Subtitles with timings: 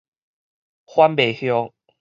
[0.87, 1.71] 番麥葉